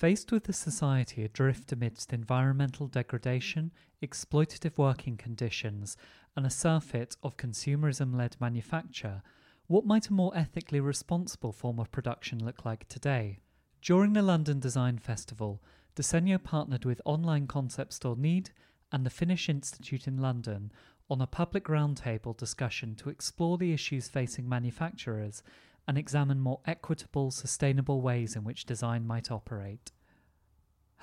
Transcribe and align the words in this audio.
Faced 0.00 0.32
with 0.32 0.48
a 0.48 0.54
society 0.54 1.24
adrift 1.24 1.72
amidst 1.72 2.14
environmental 2.14 2.86
degradation, 2.86 3.70
exploitative 4.02 4.78
working 4.78 5.18
conditions, 5.18 5.94
and 6.34 6.46
a 6.46 6.48
surfeit 6.48 7.18
of 7.22 7.36
consumerism 7.36 8.16
led 8.16 8.34
manufacture, 8.40 9.20
what 9.66 9.84
might 9.84 10.08
a 10.08 10.14
more 10.14 10.34
ethically 10.34 10.80
responsible 10.80 11.52
form 11.52 11.78
of 11.78 11.92
production 11.92 12.42
look 12.42 12.64
like 12.64 12.88
today? 12.88 13.40
During 13.82 14.14
the 14.14 14.22
London 14.22 14.58
Design 14.58 14.96
Festival, 14.96 15.60
Disegno 15.94 16.42
partnered 16.42 16.86
with 16.86 17.02
online 17.04 17.46
concept 17.46 17.92
store 17.92 18.16
Need 18.16 18.52
and 18.90 19.04
the 19.04 19.10
Finnish 19.10 19.50
Institute 19.50 20.08
in 20.08 20.16
London 20.16 20.72
on 21.10 21.20
a 21.20 21.26
public 21.26 21.64
roundtable 21.64 22.34
discussion 22.34 22.94
to 22.94 23.10
explore 23.10 23.58
the 23.58 23.74
issues 23.74 24.08
facing 24.08 24.48
manufacturers 24.48 25.42
and 25.90 25.98
examine 25.98 26.38
more 26.38 26.60
equitable, 26.66 27.32
sustainable 27.32 28.00
ways 28.00 28.36
in 28.36 28.44
which 28.44 28.64
design 28.64 29.04
might 29.04 29.28
operate. 29.28 29.90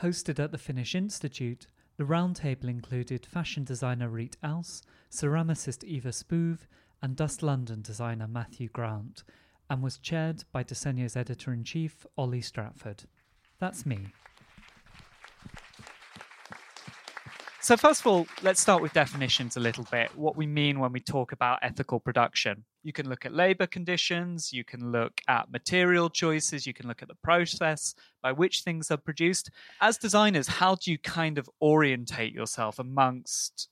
Hosted 0.01 0.41
at 0.41 0.53
the 0.53 0.57
Finnish 0.57 0.95
Institute, 0.95 1.67
the 1.97 2.05
roundtable 2.05 2.69
included 2.69 3.25
fashion 3.25 3.65
designer 3.65 4.07
Reet 4.07 4.37
Aus, 4.41 4.81
ceramicist 5.11 5.83
Eva 5.83 6.13
Spoove, 6.13 6.69
and 7.01 7.17
Dust 7.17 7.43
London 7.43 7.81
designer 7.81 8.29
Matthew 8.29 8.69
Grant, 8.69 9.25
and 9.69 9.83
was 9.83 9.97
chaired 9.97 10.45
by 10.53 10.63
Disegno's 10.63 11.17
editor 11.17 11.51
in 11.51 11.65
chief, 11.65 12.05
Oli 12.17 12.39
Stratford. 12.39 13.03
That's 13.59 13.85
me. 13.85 14.07
So, 17.59 17.75
first 17.75 17.99
of 17.99 18.07
all, 18.07 18.25
let's 18.41 18.61
start 18.61 18.81
with 18.81 18.93
definitions 18.93 19.57
a 19.57 19.59
little 19.59 19.85
bit. 19.91 20.17
What 20.17 20.37
we 20.37 20.47
mean 20.47 20.79
when 20.79 20.93
we 20.93 21.01
talk 21.01 21.33
about 21.33 21.59
ethical 21.61 21.99
production. 21.99 22.63
You 22.87 22.93
can 22.93 23.09
look 23.09 23.25
at 23.25 23.33
labor 23.33 23.67
conditions, 23.67 24.53
you 24.53 24.63
can 24.63 24.93
look 24.93 25.19
at 25.27 25.51
material 25.51 26.09
choices, 26.09 26.65
you 26.65 26.73
can 26.73 26.87
look 26.87 27.01
at 27.01 27.09
the 27.09 27.17
process 27.21 27.93
by 28.23 28.31
which 28.31 28.61
things 28.61 28.89
are 28.89 28.95
produced. 28.95 29.51
As 29.81 29.97
designers, 29.97 30.47
how 30.47 30.75
do 30.75 30.89
you 30.91 30.97
kind 30.97 31.37
of 31.37 31.49
orientate 31.61 32.31
yourself 32.31 32.79
amongst 32.79 33.67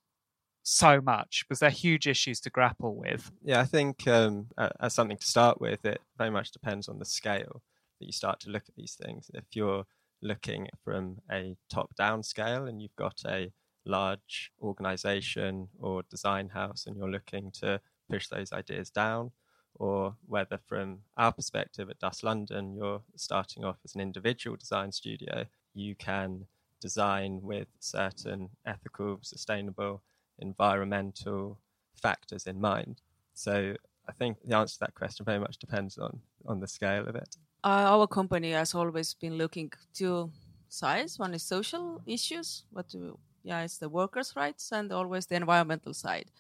so 0.64 1.00
much? 1.00 1.46
Because 1.48 1.62
they're 1.62 1.70
huge 1.70 2.08
issues 2.08 2.42
to 2.42 2.50
grapple 2.50 2.94
with. 2.94 3.32
Yeah, 3.42 3.62
I 3.62 3.64
think 3.64 4.06
um, 4.06 4.48
as 4.82 4.94
something 4.94 5.16
to 5.16 5.26
start 5.26 5.62
with, 5.62 5.86
it 5.86 6.02
very 6.18 6.30
much 6.30 6.52
depends 6.52 6.90
on 6.90 7.00
the 7.00 7.06
scale 7.06 7.62
that 8.02 8.06
you 8.06 8.12
start 8.12 8.42
to 8.42 8.50
look 8.50 8.64
at 8.68 8.76
these 8.76 8.96
things. 9.02 9.32
If 9.34 9.46
you're 9.54 9.86
looking 10.22 10.68
from 10.84 11.20
a 11.32 11.56
top 11.70 11.96
down 11.96 12.22
scale 12.22 12.66
and 12.66 12.82
you've 12.82 12.98
got 12.98 13.22
a 13.26 13.54
large 13.86 14.52
organization 14.62 15.70
or 15.80 16.04
design 16.10 16.50
house 16.50 16.86
and 16.86 16.98
you're 16.98 17.10
looking 17.10 17.50
to 17.62 17.80
push 18.10 18.28
those 18.28 18.52
ideas 18.52 18.90
down, 18.90 19.32
or 19.76 20.16
whether 20.28 20.58
from 20.58 21.00
our 21.18 21.32
perspective 21.32 21.90
at 21.90 22.00
Dust 22.00 22.24
London, 22.24 22.76
you're 22.76 23.02
starting 23.16 23.64
off 23.64 23.78
as 23.84 23.96
an 23.96 24.02
individual 24.02 24.56
design 24.56 24.92
studio, 24.92 25.46
you 25.74 25.96
can 25.96 26.46
design 26.80 27.42
with 27.42 27.68
certain 27.80 28.50
ethical, 28.66 29.20
sustainable, 29.22 30.02
environmental 30.40 31.60
factors 31.94 32.48
in 32.48 32.60
mind. 32.62 33.02
So 33.34 33.76
I 34.08 34.12
think 34.12 34.38
the 34.46 34.56
answer 34.56 34.76
to 34.76 34.80
that 34.82 34.96
question 34.96 35.26
very 35.26 35.40
much 35.40 35.58
depends 35.58 35.98
on, 35.98 36.20
on 36.46 36.60
the 36.60 36.68
scale 36.68 37.08
of 37.08 37.16
it. 37.16 37.36
Uh, 37.64 37.86
our 37.94 38.08
company 38.08 38.52
has 38.52 38.76
always 38.76 39.14
been 39.14 39.36
looking 39.38 39.72
to 39.96 40.32
size. 40.70 41.18
One 41.18 41.34
is 41.34 41.44
social 41.44 42.02
issues, 42.06 42.64
what 42.72 42.90
do 42.90 43.18
yeah, 43.46 43.62
it's 43.62 43.78
the 43.78 43.90
workers' 43.90 44.36
rights 44.36 44.72
and 44.72 44.92
always 44.92 45.28
the 45.28 45.36
environmental 45.36 45.94
side. 45.94 46.32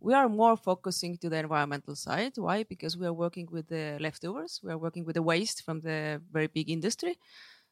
We 0.00 0.12
are 0.14 0.28
more 0.28 0.56
focusing 0.56 1.16
to 1.18 1.28
the 1.30 1.38
environmental 1.38 1.96
side. 1.96 2.32
Why? 2.36 2.64
Because 2.64 2.96
we 2.96 3.06
are 3.06 3.12
working 3.12 3.48
with 3.50 3.68
the 3.68 3.96
leftovers. 4.00 4.60
We 4.62 4.70
are 4.70 4.78
working 4.78 5.04
with 5.04 5.14
the 5.14 5.22
waste 5.22 5.62
from 5.64 5.80
the 5.80 6.20
very 6.30 6.46
big 6.46 6.68
industry. 6.70 7.18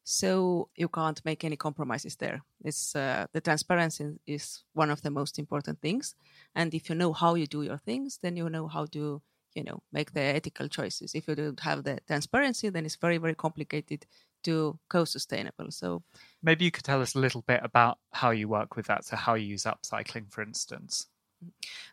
So 0.05 0.69
you 0.75 0.89
can't 0.89 1.25
make 1.25 1.45
any 1.45 1.57
compromises 1.57 2.17
there. 2.17 2.43
It's 2.65 2.97
uh, 2.97 3.27
the 3.33 3.41
transparency 3.41 4.19
is 4.27 4.65
one 4.73 4.91
of 4.91 5.03
the 5.03 5.11
most 5.11 5.39
important 5.39 5.81
things. 5.81 6.15
And 6.55 6.75
if 6.75 6.89
you 6.89 6.97
know 6.97 7.13
how 7.13 7.35
you 7.35 7.47
do 7.47 7.63
your 7.63 7.79
things, 7.79 8.19
then 8.23 8.37
you 8.37 8.49
know 8.51 8.67
how 8.67 8.87
to 8.87 9.23
you 9.55 9.65
know 9.65 9.83
make 9.93 10.13
the 10.13 10.21
ethical 10.21 10.69
choices 10.69 11.15
if 11.15 11.29
you 11.29 11.35
don't 11.35 11.61
have 11.61 11.85
the 11.85 11.99
transparency 12.07 12.71
then 12.71 12.85
it's 12.87 12.97
very 12.97 13.19
very 13.19 13.35
complicated 13.35 14.07
to 14.43 14.79
co-sustainable 14.89 15.71
so 15.71 16.03
maybe 16.43 16.65
you 16.65 16.71
could 16.71 16.85
tell 16.85 17.03
us 17.03 17.15
a 17.15 17.19
little 17.19 17.43
bit 17.43 17.61
about 17.63 17.99
how 18.13 18.31
you 18.31 18.49
work 18.49 18.77
with 18.77 18.87
that 18.87 19.05
so 19.05 19.17
how 19.17 19.35
you 19.35 19.47
use 19.47 19.65
upcycling 19.65 20.31
for 20.31 20.43
instance 20.43 21.07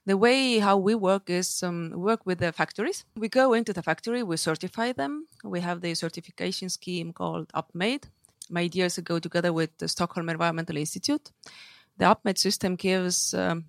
the 0.05 0.17
way 0.17 0.59
how 0.59 0.77
we 0.77 0.95
work 0.95 1.29
is 1.29 1.63
um, 1.63 1.91
work 1.91 2.25
with 2.25 2.39
the 2.39 2.51
factories. 2.51 3.05
We 3.15 3.29
go 3.29 3.53
into 3.53 3.73
the 3.73 3.83
factory 3.83 4.23
we 4.23 4.37
certify 4.37 4.93
them. 4.93 5.27
We 5.43 5.61
have 5.61 5.81
the 5.81 5.93
certification 5.95 6.69
scheme 6.69 7.13
called 7.13 7.51
upmade. 7.53 8.07
Made 8.49 8.75
years 8.75 8.97
ago 8.97 9.19
together 9.19 9.53
with 9.53 9.77
the 9.77 9.87
stockholm 9.87 10.29
environmental 10.29 10.77
institute. 10.77 11.31
The 11.97 12.09
upmade 12.09 12.39
system 12.39 12.75
gives 12.75 13.33
um, 13.33 13.65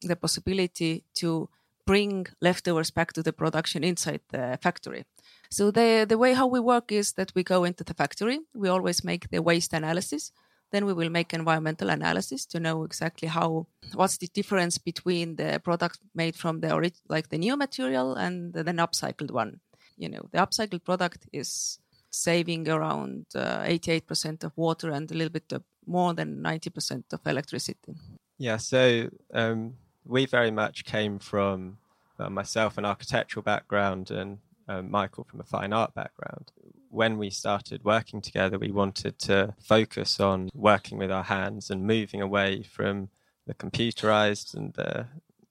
the 0.00 0.16
possibility 0.16 1.04
to 1.16 1.48
bring 1.86 2.26
leftovers 2.40 2.90
back 2.90 3.12
to 3.12 3.22
the 3.22 3.32
production 3.32 3.84
inside 3.84 4.20
the 4.30 4.58
factory. 4.62 5.04
So 5.50 5.70
the 5.70 6.06
the 6.08 6.18
way 6.18 6.34
how 6.34 6.46
we 6.46 6.60
work 6.60 6.90
is 6.90 7.12
that 7.12 7.32
we 7.34 7.42
go 7.42 7.64
into 7.64 7.84
the 7.84 7.94
factory, 7.94 8.40
we 8.54 8.68
always 8.68 9.04
make 9.04 9.28
the 9.28 9.42
waste 9.42 9.72
analysis, 9.74 10.32
then 10.74 10.86
we 10.86 10.92
will 10.92 11.10
make 11.10 11.32
environmental 11.32 11.88
analysis 11.88 12.44
to 12.46 12.58
know 12.58 12.82
exactly 12.82 13.28
how 13.28 13.66
what's 13.94 14.18
the 14.18 14.26
difference 14.34 14.76
between 14.76 15.36
the 15.36 15.60
product 15.62 16.00
made 16.14 16.34
from 16.34 16.60
the 16.60 16.92
like 17.08 17.28
the 17.28 17.38
new 17.38 17.56
material 17.56 18.14
and 18.14 18.52
the 18.52 18.64
then 18.64 18.78
upcycled 18.78 19.30
one. 19.30 19.60
You 19.96 20.08
know, 20.08 20.28
the 20.32 20.38
upcycled 20.38 20.84
product 20.84 21.28
is 21.32 21.78
saving 22.10 22.68
around 22.68 23.26
uh, 23.34 23.62
88% 23.62 24.44
of 24.44 24.52
water 24.56 24.90
and 24.90 25.10
a 25.10 25.14
little 25.14 25.32
bit 25.32 25.52
more 25.86 26.14
than 26.14 26.42
90% 26.42 27.12
of 27.12 27.20
electricity. 27.26 27.94
Yeah, 28.38 28.56
so 28.56 29.10
um, 29.32 29.74
we 30.04 30.26
very 30.26 30.50
much 30.50 30.84
came 30.84 31.18
from 31.18 31.78
uh, 32.18 32.30
myself 32.30 32.78
an 32.78 32.84
architectural 32.84 33.42
background 33.42 34.10
and 34.10 34.38
uh, 34.68 34.82
Michael 34.82 35.24
from 35.24 35.40
a 35.40 35.44
fine 35.44 35.72
art 35.72 35.94
background. 35.94 36.50
When 36.94 37.18
we 37.18 37.30
started 37.30 37.82
working 37.82 38.20
together, 38.20 38.56
we 38.56 38.70
wanted 38.70 39.18
to 39.30 39.56
focus 39.60 40.20
on 40.20 40.48
working 40.54 40.96
with 40.96 41.10
our 41.10 41.24
hands 41.24 41.68
and 41.68 41.84
moving 41.84 42.20
away 42.20 42.62
from 42.62 43.08
the 43.48 43.54
computerized 43.54 44.54
and 44.54 44.72
the 44.74 45.08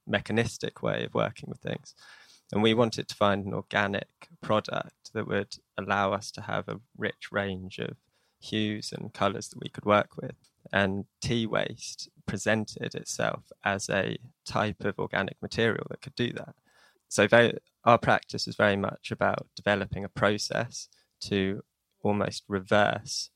mechanistic 0.08 0.82
way 0.82 1.04
of 1.04 1.14
working 1.14 1.50
with 1.50 1.60
things. 1.60 1.96
And 2.54 2.64
we 2.64 2.74
wanted 2.74 3.10
to 3.10 3.16
find 3.16 3.46
an 3.46 3.54
organic 3.54 4.08
product 4.40 5.12
that 5.14 5.28
would 5.28 5.56
allow 5.78 6.14
us 6.14 6.32
to 6.32 6.42
have 6.44 6.70
a 6.70 6.80
rich 6.98 7.28
range 7.30 7.78
of 7.78 7.98
hues 8.40 8.94
and 8.94 9.14
colors 9.14 9.50
that 9.50 9.62
we 9.62 9.68
could 9.68 9.84
work 9.84 10.16
with. 10.16 10.38
And 10.72 11.04
tea 11.22 11.46
waste 11.46 12.08
presented 12.26 12.96
itself 12.96 13.52
as 13.66 13.90
a 13.90 14.18
type 14.46 14.86
of 14.86 14.98
organic 14.98 15.42
material 15.42 15.88
that 15.90 16.02
could 16.02 16.16
do 16.16 16.32
that. 16.32 16.56
So 17.10 17.28
very, 17.28 17.58
our 17.84 17.98
practice 17.98 18.48
is 18.48 18.56
very 18.56 18.78
much 18.78 19.12
about 19.12 19.48
developing 19.58 20.06
a 20.06 20.10
process 20.10 20.88
to 21.30 21.64
almost 22.02 22.44
reverse 22.48 23.30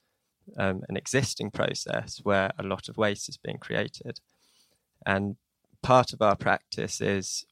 um, 0.58 0.84
an 0.88 0.98
existing 0.98 1.52
process 1.52 2.20
where 2.24 2.52
a 2.58 2.64
lot 2.64 2.88
of 2.90 2.98
waste 2.98 3.30
is 3.30 3.38
being 3.38 3.58
created. 3.58 4.20
And 5.06 5.36
part 5.82 6.14
of 6.14 6.22
our 6.22 6.36
practice 6.36 7.02
is 7.02 7.46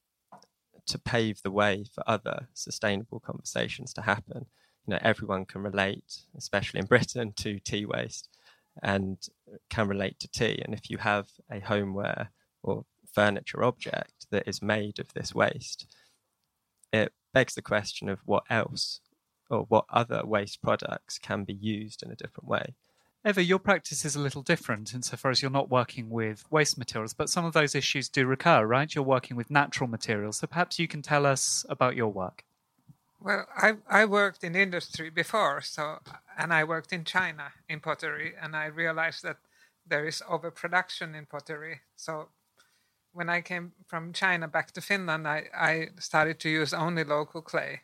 to 0.88 1.00
pave 1.00 1.42
the 1.42 1.52
way 1.52 1.86
for 1.94 2.04
other 2.08 2.48
sustainable 2.54 3.20
conversations 3.20 3.94
to 3.94 4.02
happen. 4.02 4.46
You 4.86 4.94
know, 4.94 5.00
everyone 5.02 5.46
can 5.46 5.64
relate, 5.64 6.22
especially 6.38 6.80
in 6.80 6.86
Britain, 6.86 7.34
to 7.38 7.60
tea 7.60 7.86
waste 7.86 8.30
and 8.84 9.18
can 9.70 9.88
relate 9.88 10.20
to 10.20 10.28
tea. 10.28 10.62
And 10.64 10.74
if 10.74 10.90
you 10.90 10.98
have 11.00 11.30
a 11.52 11.60
homeware 11.60 12.30
or 12.62 12.86
furniture 13.12 13.64
object 13.64 14.28
that 14.32 14.48
is 14.48 14.62
made 14.62 15.00
of 15.00 15.14
this 15.14 15.34
waste, 15.34 15.88
it 16.94 17.14
begs 17.34 17.56
the 17.56 17.62
question 17.62 18.10
of 18.10 18.20
what 18.26 18.44
else 18.50 19.00
or 19.50 19.66
what 19.70 19.86
other 19.90 20.22
waste 20.26 20.62
products 20.62 21.18
can 21.18 21.44
be 21.44 21.54
used 21.54 22.04
in 22.04 22.12
a 22.12 22.16
different 22.16 22.48
way. 22.48 22.74
Eva, 23.28 23.44
your 23.44 23.58
practice 23.58 24.06
is 24.06 24.16
a 24.16 24.20
little 24.20 24.44
different 24.44 24.94
insofar 24.94 25.32
as 25.32 25.42
you're 25.42 25.50
not 25.50 25.70
working 25.70 26.12
with 26.12 26.46
waste 26.52 26.78
materials, 26.78 27.16
but 27.16 27.28
some 27.28 27.44
of 27.44 27.54
those 27.54 27.74
issues 27.74 28.08
do 28.08 28.28
recur, 28.28 28.64
right? 28.66 28.94
You're 28.94 29.04
working 29.04 29.36
with 29.36 29.50
natural 29.50 29.90
materials. 29.90 30.38
So 30.38 30.48
perhaps 30.48 30.78
you 30.78 30.88
can 30.88 31.02
tell 31.02 31.26
us 31.26 31.66
about 31.68 31.96
your 31.96 32.10
work. 32.10 32.44
Well, 33.20 33.48
I 33.58 33.78
I 33.90 34.06
worked 34.06 34.44
in 34.44 34.56
industry 34.56 35.10
before, 35.10 35.62
so 35.62 35.98
and 36.38 36.54
I 36.54 36.64
worked 36.64 36.94
in 36.94 37.04
China 37.04 37.54
in 37.68 37.80
pottery, 37.80 38.36
and 38.40 38.56
I 38.56 38.66
realized 38.66 39.24
that 39.24 39.38
there 39.88 40.06
is 40.06 40.22
overproduction 40.30 41.16
in 41.16 41.26
pottery. 41.26 41.82
So 41.96 42.30
when 43.12 43.28
I 43.28 43.42
came 43.42 43.72
from 43.88 44.14
China 44.14 44.48
back 44.48 44.72
to 44.74 44.82
Finland, 44.82 45.28
I, 45.28 45.46
I 45.58 45.90
started 46.00 46.40
to 46.42 46.50
use 46.50 46.72
only 46.74 47.04
local 47.04 47.42
clay, 47.42 47.82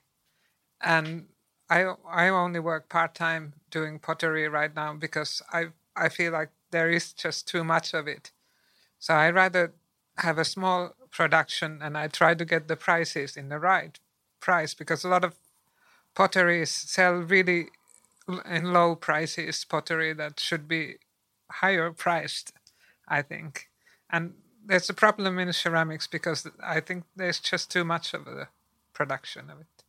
and 0.80 1.26
I 1.72 1.80
I 2.08 2.30
only 2.30 2.62
work 2.62 2.90
part 2.90 3.16
time 3.16 3.54
doing 3.72 4.00
pottery 4.00 4.48
right 4.50 4.76
now 4.76 4.94
because 4.96 5.42
I 5.52 5.70
I 5.96 6.10
feel 6.10 6.34
like 6.34 6.52
there 6.72 6.92
is 6.92 7.14
just 7.14 7.48
too 7.48 7.64
much 7.64 7.94
of 7.96 8.08
it. 8.08 8.32
So 9.00 9.14
I 9.16 9.32
rather 9.32 9.74
have 10.18 10.38
a 10.40 10.46
small 10.46 10.96
production 11.12 11.82
and 11.82 11.98
I 11.98 12.08
try 12.10 12.36
to 12.36 12.46
get 12.46 12.68
the 12.70 12.78
prices 12.78 13.38
in 13.38 13.50
the 13.50 13.60
right 13.60 14.00
price 14.42 14.74
because 14.76 15.04
a 15.06 15.10
lot 15.10 15.26
of 15.26 15.36
potteries 16.16 16.72
sell 16.72 17.16
really 17.16 17.70
in 18.46 18.74
low 18.74 18.96
prices 18.96 19.66
pottery 19.66 20.14
that 20.14 20.40
should 20.40 20.68
be 20.68 20.98
higher 21.52 21.92
priced, 21.92 22.54
I 23.08 23.22
think. 23.24 23.70
And 24.10 24.36
there's 24.66 24.90
a 24.90 24.96
problem 24.96 25.40
in 25.40 25.54
ceramics 25.54 26.08
because 26.08 26.48
I 26.64 26.80
think 26.82 27.06
there's 27.16 27.40
just 27.40 27.72
too 27.72 27.84
much 27.86 28.14
of 28.14 28.26
the 28.26 28.50
production 28.94 29.50
of 29.50 29.62
it. 29.62 29.81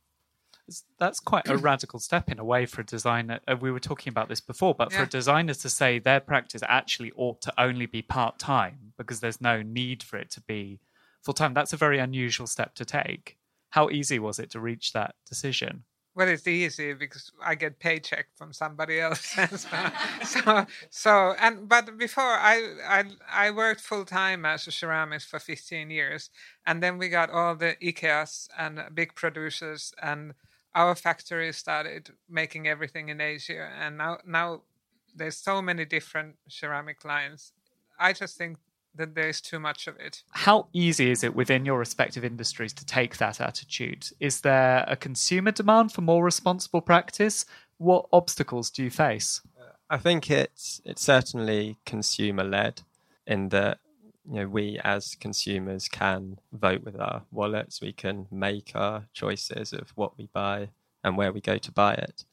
That's 0.99 1.21
quite 1.21 1.49
a 1.49 1.57
radical 1.57 1.99
step 1.99 2.31
in 2.31 2.39
a 2.39 2.45
way 2.45 2.67
for 2.67 2.81
a 2.81 2.87
designer. 2.87 3.41
Uh, 3.47 3.57
we 3.61 3.71
were 3.71 3.81
talking 3.81 4.11
about 4.11 4.29
this 4.29 4.41
before, 4.41 4.75
but 4.75 4.91
yeah. 4.91 4.99
for 4.99 5.03
a 5.05 5.09
designer 5.09 5.55
to 5.55 5.69
say 5.69 5.99
their 5.99 6.21
practice 6.21 6.63
actually 6.67 7.13
ought 7.17 7.41
to 7.43 7.53
only 7.59 7.87
be 7.87 8.03
part 8.03 8.39
time 8.39 8.93
because 8.97 9.21
there's 9.21 9.41
no 9.41 9.63
need 9.63 10.03
for 10.03 10.17
it 10.17 10.31
to 10.33 10.41
be 10.41 10.81
full 11.23 11.35
time, 11.35 11.55
that's 11.55 11.73
a 11.73 11.77
very 11.77 11.99
unusual 11.99 12.47
step 12.47 12.75
to 12.75 12.85
take. 12.85 13.37
How 13.71 13.89
easy 13.89 14.19
was 14.19 14.39
it 14.39 14.51
to 14.51 14.61
reach 14.61 14.93
that 14.93 15.15
decision? 15.27 15.85
well 16.15 16.29
it's 16.29 16.47
easy 16.47 16.93
because 16.93 17.33
i 17.43 17.55
get 17.55 17.79
paycheck 17.79 18.27
from 18.37 18.53
somebody 18.53 19.01
else 19.01 19.35
so, 19.57 19.83
so, 20.23 20.67
so 20.91 21.35
and 21.41 21.69
but 21.69 21.97
before 21.99 22.23
I, 22.23 22.75
I 22.87 23.05
i 23.31 23.51
worked 23.51 23.81
full 23.81 24.05
time 24.05 24.45
as 24.45 24.67
a 24.67 24.71
ceramist 24.71 25.27
for 25.27 25.39
15 25.39 25.91
years 25.91 26.31
and 26.67 26.83
then 26.83 26.99
we 26.99 27.09
got 27.09 27.31
all 27.31 27.55
the 27.55 27.77
ikeas 27.83 28.49
and 28.59 28.83
big 28.95 29.15
producers 29.15 29.93
and 30.03 30.35
our 30.75 30.95
factory 30.95 31.53
started 31.53 32.11
making 32.29 32.67
everything 32.67 33.09
in 33.09 33.21
asia 33.21 33.71
and 33.81 33.99
now 33.99 34.19
now 34.27 34.63
there's 35.15 35.37
so 35.37 35.61
many 35.61 35.85
different 35.85 36.37
ceramic 36.49 37.05
lines 37.05 37.53
i 37.99 38.13
just 38.13 38.37
think 38.37 38.59
that 38.95 39.15
there's 39.15 39.41
too 39.41 39.59
much 39.59 39.87
of 39.87 39.97
it. 39.97 40.23
How 40.33 40.69
easy 40.73 41.11
is 41.11 41.25
it 41.25 41.35
within 41.35 41.65
your 41.65 41.79
respective 41.79 42.25
industries 42.25 42.73
to 42.75 42.85
take 42.85 43.17
that 43.19 43.41
attitude? 43.41 44.09
Is 44.21 44.43
there 44.43 44.85
a 44.87 44.97
consumer 44.97 45.51
demand 45.51 45.93
for 45.93 46.03
more 46.03 46.25
responsible 46.25 46.83
practice? 46.83 47.47
What 47.79 48.07
obstacles 48.13 48.71
do 48.71 48.85
you 48.85 48.91
face? 48.91 49.41
Uh, 49.59 49.73
I 49.89 49.99
think 49.99 50.31
it's 50.31 50.81
it's 50.85 51.03
certainly 51.03 51.79
consumer 51.87 52.45
led 52.45 52.83
in 53.27 53.49
that 53.51 53.79
you 54.29 54.35
know 54.35 54.49
we 54.49 54.79
as 54.85 55.15
consumers 55.15 55.89
can 55.89 56.39
vote 56.53 56.83
with 56.85 56.99
our 57.01 57.23
wallets, 57.31 57.81
we 57.81 57.93
can 57.93 58.27
make 58.31 58.73
our 58.75 59.07
choices 59.13 59.73
of 59.73 59.91
what 59.95 60.17
we 60.19 60.29
buy 60.33 60.71
and 61.05 61.17
where 61.17 61.33
we 61.33 61.41
go 61.41 61.59
to 61.59 61.73
buy 61.73 61.95
it. 61.95 62.25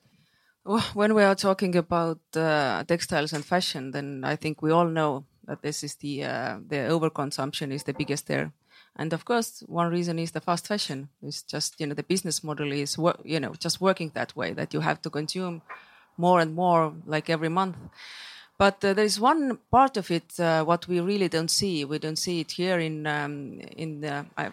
when 0.93 1.15
we 1.15 1.23
are 1.23 1.35
talking 1.35 1.75
about 1.75 2.19
uh, 2.35 2.83
textiles 2.83 3.33
and 3.33 3.45
fashion, 3.45 3.91
then 3.91 4.23
I 4.23 4.35
think 4.35 4.61
we 4.61 4.71
all 4.71 4.87
know 4.87 5.25
that 5.45 5.61
this 5.61 5.83
is 5.83 5.95
the 5.95 6.23
uh, 6.23 6.59
the 6.67 6.89
overconsumption 6.89 7.71
is 7.71 7.83
the 7.83 7.93
biggest 7.93 8.27
there. 8.27 8.51
And 8.95 9.13
of 9.13 9.25
course, 9.25 9.63
one 9.67 9.89
reason 9.89 10.19
is 10.19 10.31
the 10.31 10.41
fast 10.41 10.67
fashion. 10.67 11.09
It's 11.21 11.41
just 11.41 11.79
you 11.79 11.87
know 11.87 11.95
the 11.95 12.03
business 12.03 12.43
model 12.43 12.71
is 12.71 12.97
you 13.23 13.39
know 13.39 13.53
just 13.53 13.81
working 13.81 14.11
that 14.13 14.35
way 14.35 14.53
that 14.53 14.73
you 14.73 14.81
have 14.81 15.01
to 15.01 15.09
consume 15.09 15.61
more 16.17 16.39
and 16.39 16.53
more 16.53 16.93
like 17.05 17.29
every 17.29 17.49
month. 17.49 17.77
But 18.59 18.83
uh, 18.83 18.93
there 18.93 19.05
is 19.05 19.21
one 19.21 19.57
part 19.71 19.95
of 19.95 20.11
it 20.11 20.37
uh, 20.37 20.65
what 20.65 20.85
we 20.89 20.99
really 20.99 21.29
don't 21.29 21.49
see. 21.49 21.85
We 21.85 21.97
don't 21.97 22.17
see 22.17 22.41
it 22.41 22.51
here 22.51 22.77
in 22.77 23.07
um, 23.07 23.61
in 23.77 24.01
the, 24.01 24.25
uh, 24.37 24.51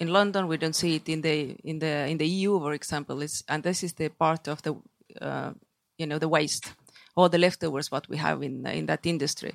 in 0.00 0.08
London. 0.08 0.48
We 0.48 0.56
don't 0.56 0.74
see 0.74 0.96
it 0.96 1.08
in 1.08 1.20
the 1.20 1.56
in 1.62 1.78
the 1.78 2.08
in 2.08 2.18
the 2.18 2.26
EU, 2.26 2.58
for 2.58 2.72
example. 2.72 3.22
It's, 3.22 3.44
and 3.48 3.62
this 3.62 3.84
is 3.84 3.92
the 3.92 4.08
part 4.08 4.48
of 4.48 4.60
the 4.62 4.74
uh, 5.22 5.52
you 5.96 6.06
know 6.06 6.18
the 6.18 6.28
waste 6.28 6.72
or 7.14 7.28
the 7.28 7.38
leftovers 7.38 7.92
what 7.92 8.08
we 8.08 8.16
have 8.16 8.42
in 8.42 8.66
in 8.66 8.86
that 8.86 9.06
industry. 9.06 9.54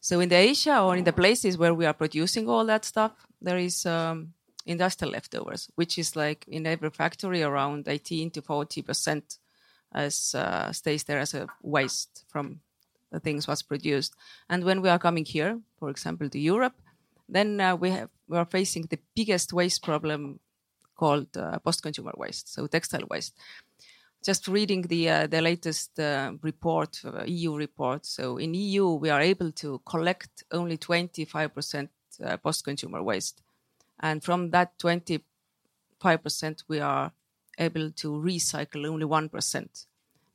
So 0.00 0.20
in 0.20 0.30
the 0.30 0.36
Asia 0.36 0.80
or 0.80 0.96
in 0.96 1.04
the 1.04 1.12
places 1.12 1.58
where 1.58 1.74
we 1.74 1.84
are 1.84 1.94
producing 1.94 2.48
all 2.48 2.64
that 2.64 2.86
stuff, 2.86 3.12
there 3.42 3.58
is 3.58 3.84
um, 3.84 4.32
industrial 4.64 5.12
leftovers, 5.12 5.68
which 5.74 5.98
is 5.98 6.16
like 6.16 6.46
in 6.48 6.66
every 6.66 6.90
factory 6.90 7.42
around 7.42 7.88
18 7.88 8.30
to 8.30 8.40
40 8.40 8.82
percent 8.82 9.38
as 9.92 10.34
uh, 10.34 10.72
stays 10.72 11.04
there 11.04 11.20
as 11.20 11.34
a 11.34 11.46
waste 11.62 12.24
from 12.28 12.60
the 13.10 13.20
things 13.20 13.46
was 13.46 13.62
produced. 13.62 14.14
And 14.48 14.64
when 14.64 14.82
we 14.82 14.88
are 14.88 14.98
coming 14.98 15.24
here, 15.24 15.60
for 15.78 15.90
example, 15.90 16.28
to 16.30 16.38
Europe, 16.38 16.74
then 17.28 17.60
uh, 17.60 17.76
we 17.76 17.90
have 17.90 18.10
we 18.28 18.38
are 18.38 18.46
facing 18.46 18.86
the 18.88 18.98
biggest 19.14 19.52
waste 19.52 19.82
problem 19.82 20.40
called 20.96 21.36
uh, 21.36 21.58
post-consumer 21.58 22.12
waste, 22.16 22.52
so 22.52 22.66
textile 22.66 23.06
waste 23.10 23.34
just 24.24 24.48
reading 24.48 24.82
the 24.82 25.08
uh, 25.08 25.26
the 25.26 25.40
latest 25.40 26.00
uh, 26.00 26.32
report, 26.42 27.00
uh, 27.04 27.24
EU 27.26 27.54
report. 27.54 28.06
So 28.06 28.38
in 28.38 28.54
EU, 28.54 28.94
we 28.94 29.10
are 29.10 29.20
able 29.20 29.52
to 29.52 29.80
collect 29.84 30.44
only 30.50 30.78
25% 30.78 31.88
uh, 32.24 32.36
post-consumer 32.38 33.02
waste, 33.02 33.42
and 34.00 34.24
from 34.24 34.50
that 34.50 34.78
25%, 34.78 35.20
we 36.68 36.80
are 36.80 37.12
able 37.58 37.90
to 37.90 38.08
recycle 38.12 38.86
only 38.86 39.04
one 39.04 39.28
percent. 39.28 39.86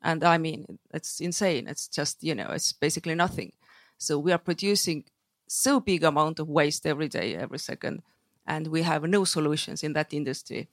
And 0.01 0.24
I 0.24 0.38
mean, 0.38 0.80
it's 0.94 1.19
insane. 1.19 1.68
It's 1.68 1.88
just 1.88 2.24
you 2.24 2.36
know, 2.36 2.50
it's 2.51 2.74
basically 2.74 3.16
nothing. 3.16 3.54
So 3.98 4.18
we 4.18 4.31
are 4.31 4.38
producing 4.38 5.06
so 5.48 5.80
big 5.80 6.04
amount 6.04 6.40
of 6.40 6.48
waste 6.48 6.86
every 6.86 7.10
day, 7.10 7.36
every 7.36 7.60
second, 7.60 8.01
and 8.46 8.68
we 8.68 8.84
have 8.84 9.04
no 9.04 9.25
solutions 9.25 9.84
in 9.84 9.94
that 9.94 10.13
industry 10.13 10.69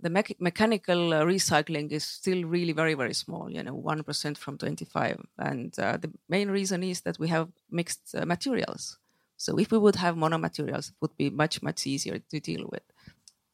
the 0.00 0.10
me- 0.10 0.36
mechanical 0.38 1.14
uh, 1.14 1.22
recycling 1.22 1.90
is 1.90 2.04
still 2.04 2.44
really 2.44 2.72
very 2.72 2.94
very 2.94 3.14
small 3.14 3.50
you 3.50 3.62
know 3.62 3.74
1% 3.74 4.38
from 4.38 4.58
25 4.58 5.26
and 5.38 5.78
uh, 5.78 5.96
the 5.96 6.10
main 6.28 6.50
reason 6.50 6.82
is 6.82 7.00
that 7.02 7.18
we 7.18 7.28
have 7.28 7.48
mixed 7.70 8.14
uh, 8.14 8.26
materials 8.26 8.98
so 9.36 9.58
if 9.58 9.70
we 9.70 9.78
would 9.78 9.96
have 9.96 10.14
monomaterials 10.16 10.90
it 10.90 10.96
would 11.00 11.16
be 11.16 11.30
much 11.30 11.62
much 11.62 11.86
easier 11.86 12.18
to 12.18 12.40
deal 12.40 12.66
with 12.70 12.82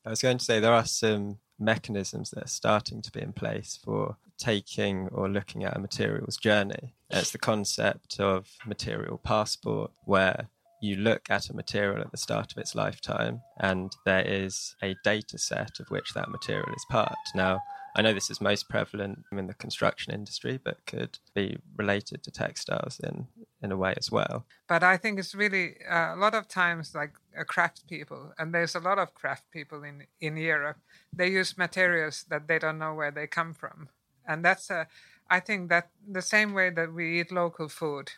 i 0.04 0.10
was 0.10 0.22
going 0.22 0.38
to 0.38 0.44
say 0.44 0.58
there 0.58 0.72
are 0.72 0.86
some 0.86 1.38
mechanisms 1.58 2.30
that 2.30 2.44
are 2.44 2.48
starting 2.48 3.02
to 3.02 3.12
be 3.12 3.20
in 3.20 3.32
place 3.32 3.78
for 3.82 4.16
taking 4.38 5.08
or 5.08 5.28
looking 5.28 5.64
at 5.64 5.76
a 5.76 5.80
materials 5.80 6.36
journey 6.36 6.94
it's 7.12 7.30
the 7.30 7.38
concept 7.38 8.18
of 8.18 8.48
material 8.66 9.18
passport 9.18 9.90
where 10.04 10.48
you 10.80 10.96
look 10.96 11.30
at 11.30 11.48
a 11.48 11.54
material 11.54 12.00
at 12.00 12.10
the 12.10 12.16
start 12.16 12.50
of 12.50 12.58
its 12.58 12.74
lifetime 12.74 13.40
and 13.60 13.92
there 14.04 14.26
is 14.26 14.74
a 14.82 14.96
data 15.04 15.38
set 15.38 15.78
of 15.78 15.86
which 15.90 16.12
that 16.14 16.30
material 16.30 16.74
is 16.74 16.84
part. 16.90 17.14
Now, 17.34 17.60
I 17.94 18.02
know 18.02 18.14
this 18.14 18.30
is 18.30 18.40
most 18.40 18.68
prevalent 18.68 19.20
in 19.30 19.46
the 19.46 19.54
construction 19.54 20.12
industry, 20.12 20.58
but 20.62 20.84
could 20.86 21.18
be 21.34 21.58
related 21.76 22.22
to 22.24 22.30
textiles 22.30 22.98
in, 23.00 23.26
in 23.62 23.72
a 23.72 23.76
way 23.76 23.94
as 23.96 24.10
well. 24.10 24.44
But 24.68 24.82
I 24.82 24.96
think 24.96 25.18
it's 25.18 25.34
really 25.34 25.76
uh, 25.88 26.14
a 26.14 26.16
lot 26.16 26.34
of 26.34 26.48
times 26.48 26.94
like 26.94 27.12
craft 27.46 27.86
people, 27.88 28.32
and 28.38 28.54
there's 28.54 28.74
a 28.74 28.80
lot 28.80 28.98
of 28.98 29.14
craft 29.14 29.50
people 29.50 29.84
in, 29.84 30.06
in 30.20 30.36
Europe, 30.36 30.78
they 31.12 31.28
use 31.28 31.56
materials 31.56 32.24
that 32.28 32.48
they 32.48 32.58
don't 32.58 32.78
know 32.78 32.94
where 32.94 33.10
they 33.10 33.26
come 33.26 33.54
from. 33.54 33.88
And 34.26 34.44
that's 34.44 34.70
a, 34.70 34.86
I 35.30 35.40
think 35.40 35.68
that 35.70 35.90
the 36.06 36.22
same 36.22 36.52
way 36.52 36.70
that 36.70 36.92
we 36.92 37.20
eat 37.20 37.32
local 37.32 37.68
food, 37.68 38.12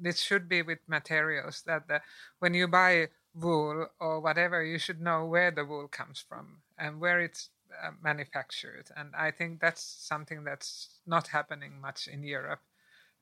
this 0.00 0.20
should 0.20 0.48
be 0.48 0.62
with 0.62 0.78
materials 0.86 1.62
that 1.66 1.88
the, 1.88 2.00
when 2.38 2.54
you 2.54 2.68
buy 2.68 3.08
wool 3.34 3.88
or 3.98 4.20
whatever 4.20 4.62
you 4.62 4.78
should 4.78 5.00
know 5.00 5.24
where 5.26 5.50
the 5.50 5.64
wool 5.64 5.88
comes 5.88 6.24
from 6.26 6.58
and 6.78 7.00
where 7.00 7.20
it's 7.20 7.50
uh, 7.82 7.90
manufactured 8.02 8.84
and 8.96 9.08
i 9.16 9.30
think 9.30 9.60
that's 9.60 9.82
something 9.82 10.44
that's 10.44 11.00
not 11.06 11.28
happening 11.28 11.80
much 11.80 12.06
in 12.06 12.22
europe 12.22 12.60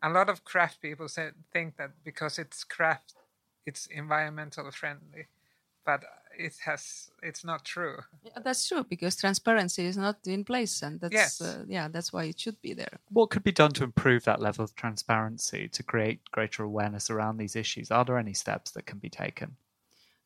a 0.03 0.11
lot 0.11 0.29
of 0.29 0.45
craft 0.45 0.81
people 0.81 1.09
say, 1.09 1.31
think 1.53 1.77
that 1.77 1.91
because 2.05 2.39
it's 2.39 2.65
craft 2.65 3.15
it's 3.65 3.87
environmental 3.87 4.71
friendly 4.71 5.27
but 5.85 6.05
it 6.39 6.55
has 6.65 7.11
it's 7.23 7.45
not 7.45 7.65
true. 7.65 7.99
Yeah, 8.25 8.39
that's 8.43 8.69
true 8.69 8.85
because 8.85 9.17
transparency 9.17 9.85
is 9.85 9.97
not 9.97 10.17
in 10.27 10.45
place 10.45 10.83
and 10.83 11.01
that's 11.01 11.13
yes. 11.13 11.41
uh, 11.41 11.65
yeah 11.67 11.89
that's 11.89 12.13
why 12.13 12.25
it 12.25 12.41
should 12.41 12.61
be 12.63 12.73
there. 12.73 13.01
What 13.11 13.31
could 13.31 13.43
be 13.43 13.53
done 13.53 13.73
to 13.73 13.85
improve 13.85 14.25
that 14.25 14.41
level 14.41 14.65
of 14.65 14.75
transparency 14.75 15.69
to 15.69 15.83
create 15.83 16.21
greater 16.31 16.63
awareness 16.63 17.11
around 17.11 17.37
these 17.37 17.57
issues? 17.57 17.91
Are 17.91 18.05
there 18.05 18.19
any 18.19 18.33
steps 18.33 18.71
that 18.73 18.87
can 18.87 18.99
be 18.99 19.11
taken 19.11 19.57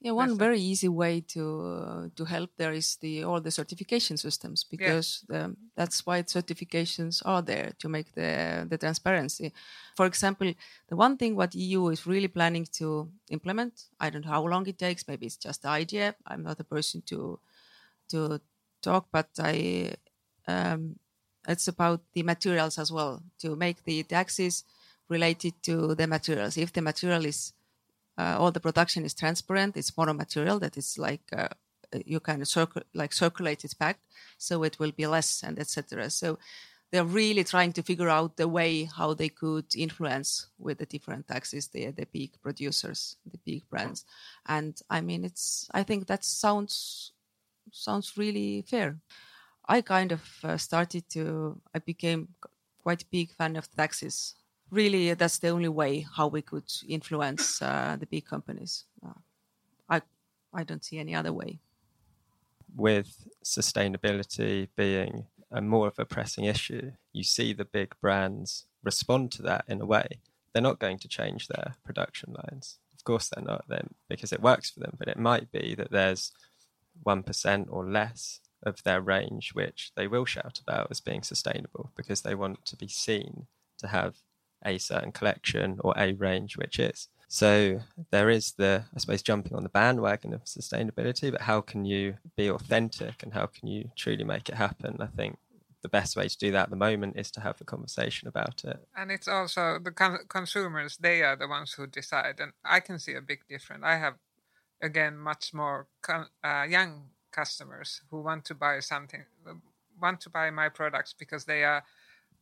yeah, 0.01 0.13
one 0.13 0.37
very 0.37 0.61
easy 0.61 0.89
way 0.89 1.23
to 1.23 1.43
uh, 1.61 2.09
to 2.17 2.25
help 2.25 2.51
there 2.59 2.73
is 2.73 2.97
the 2.97 3.25
all 3.25 3.41
the 3.41 3.51
certification 3.51 4.17
systems 4.17 4.63
because 4.63 5.25
yeah. 5.31 5.49
the, 5.49 5.57
that's 5.75 6.05
why 6.05 6.23
certifications 6.23 7.23
are 7.25 7.43
there 7.43 7.73
to 7.79 7.89
make 7.89 8.13
the 8.13 8.67
the 8.69 8.77
transparency. 8.77 9.53
For 9.97 10.07
example, 10.07 10.53
the 10.89 10.97
one 10.97 11.17
thing 11.17 11.35
what 11.35 11.55
EU 11.55 11.89
is 11.89 12.07
really 12.07 12.29
planning 12.29 12.67
to 12.73 13.09
implement, 13.31 13.85
I 13.99 14.11
don't 14.11 14.25
know 14.25 14.33
how 14.33 14.47
long 14.47 14.67
it 14.67 14.79
takes. 14.79 15.09
Maybe 15.09 15.27
it's 15.27 15.39
just 15.39 15.63
the 15.63 15.69
idea. 15.69 16.15
I'm 16.27 16.43
not 16.43 16.61
a 16.61 16.65
person 16.65 17.03
to 17.07 17.41
to 18.11 18.41
talk, 18.83 19.09
but 19.11 19.31
I 19.39 19.95
um, 20.47 20.97
it's 21.49 21.69
about 21.69 22.03
the 22.13 22.23
materials 22.23 22.79
as 22.79 22.93
well 22.93 23.23
to 23.39 23.57
make 23.57 23.85
the 23.85 24.03
taxes 24.03 24.65
related 25.09 25.55
to 25.63 25.95
the 25.95 26.07
materials. 26.07 26.57
If 26.59 26.73
the 26.73 26.83
material 26.83 27.25
is 27.25 27.53
uh, 28.19 28.37
all 28.39 28.51
the 28.51 28.61
production 28.61 29.05
is 29.05 29.15
transparent. 29.15 29.77
It's 29.77 29.91
monomaterial 29.93 30.61
that 30.61 30.77
is 30.77 30.99
like 30.99 31.23
uh, 31.37 31.49
you 32.05 32.21
kind 32.21 32.43
of 32.43 32.69
like 32.95 33.13
circulate 33.13 33.65
it 33.65 33.75
back, 33.79 33.99
so 34.39 34.63
it 34.63 34.79
will 34.79 34.93
be 34.93 35.07
less 35.07 35.43
and 35.43 35.59
etc. 35.59 36.11
So 36.11 36.39
they're 36.91 37.05
really 37.05 37.45
trying 37.45 37.73
to 37.75 37.83
figure 37.83 38.09
out 38.09 38.37
the 38.37 38.49
way 38.49 38.85
how 38.85 39.15
they 39.15 39.29
could 39.29 39.67
influence 39.77 40.47
with 40.59 40.79
the 40.79 40.87
different 40.87 41.29
taxes 41.29 41.69
the 41.69 41.91
the 41.91 42.07
big 42.07 42.41
producers, 42.43 43.17
the 43.31 43.39
big 43.45 43.69
brands, 43.69 44.05
and 44.47 44.81
I 44.89 45.01
mean 45.01 45.25
it's 45.25 45.69
I 45.75 45.83
think 45.83 46.07
that 46.07 46.25
sounds 46.25 47.13
sounds 47.73 48.17
really 48.17 48.63
fair. 48.63 48.99
I 49.69 49.81
kind 49.81 50.13
of 50.13 50.23
uh, 50.45 50.57
started 50.57 51.09
to 51.11 51.61
I 51.75 51.81
became 51.81 52.29
quite 52.83 53.05
big 53.11 53.33
fan 53.33 53.57
of 53.57 53.71
taxes. 53.75 54.35
Really, 54.71 55.15
that's 55.15 55.39
the 55.39 55.49
only 55.49 55.69
way 55.69 56.07
how 56.17 56.27
we 56.27 56.43
could 56.43 56.71
influence 56.89 57.63
uh, 57.63 57.97
the 57.99 58.07
big 58.07 58.27
companies. 58.27 58.85
Uh, 59.05 59.13
I 59.89 60.03
I 60.53 60.65
don't 60.65 60.85
see 60.85 60.99
any 60.99 61.15
other 61.15 61.33
way. 61.33 61.61
With 62.75 63.29
sustainability 63.45 64.69
being 64.77 65.27
a 65.53 65.63
more 65.63 65.87
of 65.87 65.99
a 65.99 66.05
pressing 66.05 66.45
issue, 66.45 66.93
you 67.13 67.23
see 67.23 67.53
the 67.53 67.65
big 67.65 67.95
brands 68.01 68.67
respond 68.83 69.33
to 69.33 69.43
that 69.43 69.65
in 69.69 69.81
a 69.81 69.87
way. 69.87 70.21
They're 70.53 70.63
not 70.63 70.81
going 70.81 70.99
to 70.99 71.09
change 71.09 71.47
their 71.47 71.77
production 71.85 72.35
lines. 72.35 72.79
Of 72.95 73.05
course, 73.05 73.29
they're 73.29 73.45
not 73.45 73.67
then 73.69 73.95
because 74.09 74.33
it 74.33 74.43
works 74.43 74.71
for 74.71 74.81
them. 74.81 74.97
But 74.99 75.09
it 75.09 75.19
might 75.19 75.53
be 75.53 75.77
that 75.77 75.93
there's 75.93 76.33
one 77.03 77.23
percent 77.23 77.69
or 77.71 77.89
less 77.89 78.41
of 78.63 78.83
their 78.83 79.01
range 79.01 79.55
which 79.55 79.93
they 79.95 80.09
will 80.09 80.25
shout 80.25 80.59
about 80.61 80.89
as 80.91 81.01
being 81.01 81.23
sustainable 81.23 81.93
because 81.95 82.23
they 82.23 82.35
want 82.35 82.65
to 82.65 82.77
be 82.77 82.89
seen 82.89 83.47
to 83.79 83.87
have 83.87 84.17
a 84.65 84.79
certain 84.79 85.13
collection 85.13 85.79
or 85.81 85.95
a 85.97 86.13
range 86.13 86.57
which 86.57 86.79
is. 86.79 87.09
So 87.29 87.81
there 88.11 88.31
is 88.31 88.53
the, 88.53 88.85
I 88.95 88.99
suppose, 88.99 89.23
jumping 89.23 89.55
on 89.55 89.65
the 89.65 89.69
bandwagon 89.69 90.33
of 90.33 90.45
sustainability, 90.45 91.33
but 91.33 91.43
how 91.43 91.61
can 91.61 91.85
you 91.85 92.15
be 92.37 92.49
authentic 92.49 93.23
and 93.23 93.33
how 93.35 93.47
can 93.47 93.67
you 93.69 93.91
truly 93.97 94.25
make 94.25 94.49
it 94.49 94.55
happen? 94.55 94.99
I 95.01 95.07
think 95.07 95.39
the 95.83 95.89
best 95.89 96.17
way 96.17 96.29
to 96.29 96.39
do 96.39 96.53
that 96.53 96.65
at 96.65 96.71
the 96.71 96.77
moment 96.77 97.17
is 97.17 97.31
to 97.33 97.41
have 97.41 97.59
the 97.59 97.65
conversation 97.65 98.29
about 98.29 98.65
it. 98.65 98.79
And 98.97 99.11
it's 99.11 99.29
also 99.29 99.79
the 99.83 99.91
con- 99.91 100.27
consumers, 100.29 100.97
they 100.97 101.23
are 101.23 101.37
the 101.37 101.49
ones 101.49 101.73
who 101.73 101.87
decide. 101.87 102.41
And 102.41 102.53
I 102.65 102.81
can 102.81 102.99
see 102.99 103.15
a 103.15 103.21
big 103.21 103.41
difference. 103.49 103.83
I 103.85 103.97
have, 103.97 104.15
again, 104.81 105.17
much 105.17 105.53
more 105.53 105.89
con- 106.03 106.31
uh, 106.45 106.65
young 106.69 107.11
customers 107.33 108.03
who 108.11 108.21
want 108.23 108.45
to 108.47 108.55
buy 108.55 108.81
something, 108.81 109.25
want 110.01 110.21
to 110.23 110.31
buy 110.31 110.51
my 110.51 110.69
products 110.69 111.13
because 111.13 111.45
they 111.45 111.65
are 111.65 111.83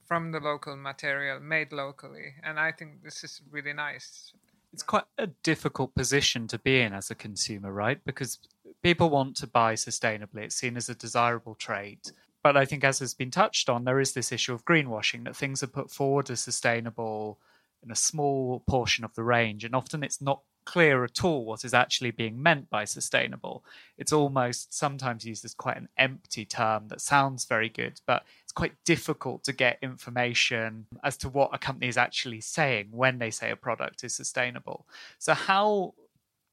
from 0.06 0.32
the 0.32 0.40
local 0.40 0.76
material, 0.76 1.40
made 1.40 1.72
locally. 1.72 2.34
And 2.42 2.58
I 2.58 2.72
think 2.72 3.02
this 3.02 3.24
is 3.24 3.40
really 3.50 3.72
nice 3.72 4.32
it's 4.74 4.82
quite 4.82 5.04
a 5.18 5.28
difficult 5.44 5.94
position 5.94 6.48
to 6.48 6.58
be 6.58 6.80
in 6.80 6.92
as 6.92 7.08
a 7.08 7.14
consumer, 7.14 7.72
right? 7.72 8.04
Because 8.04 8.40
people 8.82 9.08
want 9.08 9.36
to 9.36 9.46
buy 9.46 9.74
sustainably. 9.74 10.42
It's 10.42 10.56
seen 10.56 10.76
as 10.76 10.88
a 10.88 10.96
desirable 10.96 11.54
trait. 11.54 12.10
But 12.42 12.56
I 12.56 12.64
think, 12.64 12.82
as 12.82 12.98
has 12.98 13.14
been 13.14 13.30
touched 13.30 13.70
on, 13.70 13.84
there 13.84 14.00
is 14.00 14.12
this 14.12 14.32
issue 14.32 14.52
of 14.52 14.64
greenwashing 14.64 15.24
that 15.24 15.36
things 15.36 15.62
are 15.62 15.68
put 15.68 15.92
forward 15.92 16.28
as 16.28 16.40
sustainable 16.40 17.38
in 17.84 17.92
a 17.92 17.96
small 17.96 18.64
portion 18.68 19.04
of 19.04 19.14
the 19.14 19.22
range. 19.22 19.64
And 19.64 19.76
often 19.76 20.02
it's 20.02 20.20
not 20.20 20.40
clear 20.64 21.04
at 21.04 21.22
all 21.22 21.44
what 21.44 21.64
is 21.64 21.72
actually 21.72 22.10
being 22.10 22.42
meant 22.42 22.68
by 22.68 22.84
sustainable. 22.84 23.64
It's 23.96 24.12
almost 24.12 24.74
sometimes 24.74 25.24
used 25.24 25.44
as 25.44 25.54
quite 25.54 25.76
an 25.76 25.88
empty 25.96 26.44
term 26.44 26.88
that 26.88 27.00
sounds 27.00 27.44
very 27.44 27.68
good, 27.68 28.00
but 28.06 28.24
quite 28.54 28.74
difficult 28.84 29.44
to 29.44 29.52
get 29.52 29.78
information 29.82 30.86
as 31.02 31.16
to 31.18 31.28
what 31.28 31.50
a 31.52 31.58
company 31.58 31.88
is 31.88 31.96
actually 31.96 32.40
saying 32.40 32.88
when 32.90 33.18
they 33.18 33.30
say 33.30 33.50
a 33.50 33.56
product 33.56 34.04
is 34.04 34.14
sustainable. 34.14 34.86
So 35.18 35.34
how 35.34 35.94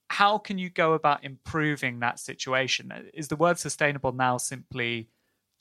how 0.10 0.38
can 0.38 0.58
you 0.58 0.70
go 0.70 0.93
about 0.93 1.24
improving 1.24 2.00
that 2.00 2.20
situation? 2.20 2.91
Is 3.13 3.29
the 3.29 3.38
word 3.38 3.58
sustainable 3.58 4.12
now 4.12 4.38
simply 4.38 5.08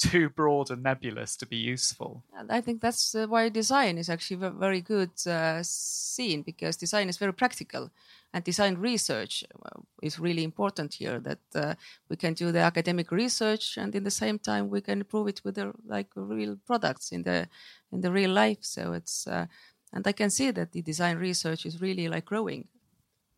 too 0.00 0.30
broad 0.30 0.70
and 0.70 0.82
nebulous 0.82 1.37
to 1.37 1.47
be 1.47 1.56
useful. 1.56 2.25
I 2.49 2.62
think 2.62 2.80
that's 2.80 3.14
uh, 3.14 3.26
why 3.28 3.50
design 3.50 3.99
is 3.99 4.09
actually 4.09 4.47
a 4.47 4.50
very 4.50 4.80
good 4.80 5.11
uh, 5.26 5.62
scene 5.62 6.40
because 6.42 6.76
design 6.76 7.11
is 7.11 7.18
very 7.18 7.35
practical 7.35 7.90
and 8.32 8.44
design 8.44 8.76
research 8.76 9.44
uh, 9.66 9.80
is 10.02 10.18
really 10.18 10.44
important 10.44 10.94
here 10.94 11.18
that 11.20 11.40
uh, 11.54 11.75
we 12.08 12.16
can 12.16 12.34
do 12.34 12.52
the 12.52 12.60
academic 12.60 13.10
research 13.10 13.76
and 13.76 13.94
in 13.94 14.04
the 14.04 14.10
same 14.10 14.38
time 14.38 14.70
we 14.70 14.80
can 14.80 15.04
prove 15.04 15.28
it 15.28 15.40
with 15.44 15.56
the 15.56 15.72
like 15.87 16.08
real 16.14 16.56
products 16.66 17.12
in 17.12 17.22
the 17.22 17.49
in 17.92 18.00
the 18.00 18.12
real 18.12 18.30
life. 18.30 18.58
So 18.60 18.92
it's 18.92 19.26
uh, 19.26 19.46
and 19.92 20.06
i 20.06 20.12
can 20.12 20.30
see 20.30 20.52
that 20.52 20.72
the 20.72 20.82
design 20.82 21.16
research 21.18 21.66
is 21.66 21.80
really 21.80 22.08
like 22.08 22.25
growing. 22.25 22.68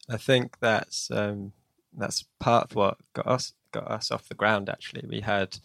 I 0.09 0.19
think 0.19 0.59
that's 0.61 1.11
um, 1.11 1.53
that's 1.97 2.25
part 2.39 2.71
of 2.71 2.77
what 2.77 2.99
got 3.15 3.27
us 3.27 3.53
got 3.73 3.91
us 3.91 4.11
off 4.11 4.29
the 4.29 4.35
ground 4.35 4.69
actually. 4.69 5.07
We 5.09 5.21
had 5.21 5.57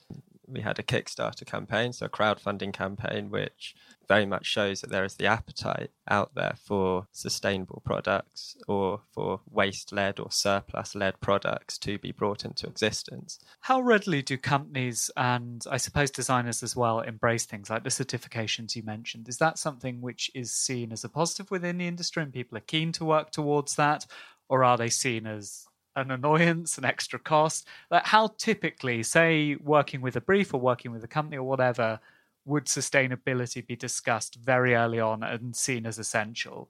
we 0.47 0.61
had 0.61 0.79
a 0.79 0.83
Kickstarter 0.83 1.45
campaign, 1.45 1.93
so 1.93 2.05
a 2.05 2.09
crowdfunding 2.09 2.73
campaign, 2.73 3.29
which 3.29 3.75
very 4.07 4.25
much 4.25 4.45
shows 4.45 4.81
that 4.81 4.89
there 4.89 5.03
is 5.03 5.15
the 5.15 5.25
appetite 5.25 5.91
out 6.09 6.33
there 6.33 6.55
for 6.63 7.07
sustainable 7.11 7.81
products 7.85 8.55
or 8.67 9.01
for 9.11 9.41
waste 9.49 9.91
led 9.91 10.19
or 10.19 10.31
surplus 10.31 10.95
led 10.95 11.19
products 11.19 11.77
to 11.79 11.97
be 11.97 12.11
brought 12.11 12.45
into 12.45 12.67
existence. 12.67 13.39
How 13.61 13.81
readily 13.81 14.21
do 14.21 14.37
companies 14.37 15.11
and 15.17 15.63
I 15.69 15.77
suppose 15.77 16.09
designers 16.09 16.63
as 16.63 16.75
well 16.75 17.01
embrace 17.01 17.45
things 17.45 17.69
like 17.69 17.83
the 17.83 17.89
certifications 17.89 18.75
you 18.75 18.83
mentioned? 18.83 19.27
Is 19.27 19.37
that 19.37 19.57
something 19.57 20.01
which 20.01 20.31
is 20.33 20.53
seen 20.53 20.93
as 20.93 21.03
a 21.03 21.09
positive 21.09 21.51
within 21.51 21.77
the 21.77 21.87
industry 21.87 22.23
and 22.23 22.31
people 22.31 22.57
are 22.57 22.61
keen 22.61 22.93
to 22.93 23.05
work 23.05 23.31
towards 23.31 23.75
that? 23.75 24.05
Or 24.49 24.63
are 24.63 24.77
they 24.77 24.89
seen 24.89 25.27
as 25.27 25.66
an 25.97 26.11
annoyance, 26.11 26.77
an 26.77 26.85
extra 26.85 27.19
cost? 27.19 27.67
Like 27.91 28.05
how 28.05 28.27
typically, 28.37 29.03
say, 29.03 29.55
working 29.55 30.01
with 30.01 30.15
a 30.15 30.21
brief 30.21 30.53
or 30.53 30.59
working 30.61 30.91
with 30.91 31.03
a 31.03 31.07
company 31.07 31.37
or 31.37 31.43
whatever, 31.43 31.99
would 32.45 32.65
sustainability 32.65 33.65
be 33.65 33.75
discussed 33.75 34.35
very 34.35 34.73
early 34.73 34.99
on 34.99 35.23
and 35.23 35.55
seen 35.55 35.85
as 35.85 35.99
essential? 35.99 36.69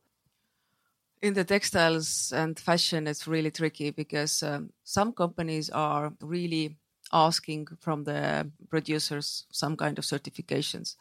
In 1.22 1.34
the 1.34 1.44
textiles 1.44 2.32
and 2.36 2.60
fashion, 2.60 3.08
it's 3.08 3.28
really 3.28 3.52
tricky 3.52 3.92
because 3.92 4.44
um, 4.44 4.72
some 4.84 5.14
companies 5.14 5.70
are 5.70 6.14
really 6.22 6.78
asking 7.12 7.68
from 7.80 8.04
the 8.04 8.52
producers 8.70 9.46
some 9.52 9.78
kind 9.78 9.98
of 9.98 10.04
certifications 10.04 10.96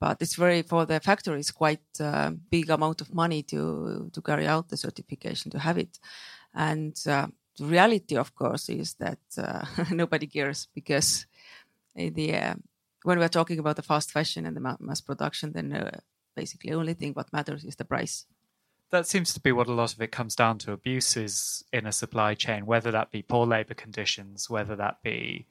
but 0.00 0.20
it's 0.20 0.34
very 0.34 0.62
for 0.62 0.84
the 0.86 1.00
factories 1.00 1.50
quite 1.50 1.80
a 2.00 2.04
uh, 2.04 2.30
big 2.50 2.70
amount 2.70 3.00
of 3.00 3.14
money 3.14 3.42
to 3.42 4.10
to 4.12 4.20
carry 4.20 4.46
out 4.46 4.68
the 4.68 4.76
certification 4.76 5.50
to 5.50 5.58
have 5.58 5.78
it 5.78 5.98
and 6.54 6.96
uh, 7.06 7.26
the 7.58 7.64
reality, 7.64 8.16
of 8.16 8.34
course, 8.34 8.68
is 8.68 8.94
that 8.94 9.18
uh, 9.38 9.64
nobody 9.90 10.26
cares 10.26 10.68
because 10.74 11.26
the 11.94 12.36
uh, 12.36 12.54
when 13.04 13.18
we're 13.18 13.28
talking 13.28 13.58
about 13.58 13.76
the 13.76 13.82
fast 13.82 14.10
fashion 14.10 14.46
and 14.46 14.56
the 14.56 14.76
mass 14.80 15.00
production, 15.00 15.52
then 15.52 15.72
uh, 15.72 15.98
basically 16.34 16.72
only 16.72 16.94
thing 16.94 17.12
what 17.12 17.32
matters 17.32 17.64
is 17.64 17.76
the 17.76 17.84
price. 17.84 18.26
That 18.90 19.06
seems 19.06 19.34
to 19.34 19.40
be 19.40 19.52
what 19.52 19.66
a 19.66 19.72
lot 19.72 19.92
of 19.92 20.00
it 20.00 20.10
comes 20.12 20.34
down 20.34 20.58
to: 20.58 20.72
abuses 20.72 21.64
in 21.72 21.86
a 21.86 21.92
supply 21.92 22.34
chain, 22.34 22.66
whether 22.66 22.90
that 22.90 23.12
be 23.12 23.22
poor 23.22 23.46
labor 23.46 23.74
conditions, 23.74 24.50
whether 24.50 24.76
that 24.76 25.02
be 25.02 25.46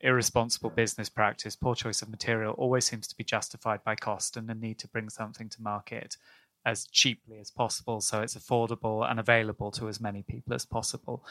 irresponsible 0.00 0.70
business 0.70 1.08
practice, 1.08 1.56
poor 1.56 1.74
choice 1.74 2.00
of 2.00 2.08
material, 2.08 2.54
always 2.54 2.86
seems 2.86 3.06
to 3.06 3.16
be 3.16 3.24
justified 3.24 3.84
by 3.84 3.94
cost 3.94 4.36
and 4.36 4.48
the 4.48 4.54
need 4.54 4.78
to 4.78 4.88
bring 4.88 5.10
something 5.10 5.48
to 5.50 5.62
market 5.62 6.16
as 6.64 6.86
cheaply 6.86 7.38
as 7.38 7.50
possible 7.50 8.00
so 8.00 8.20
it's 8.20 8.36
affordable 8.36 9.08
and 9.08 9.18
available 9.18 9.70
to 9.72 9.88
as 9.88 10.00
many 10.00 10.22
people 10.22 10.54
as 10.54 10.66
possible. 10.66 11.24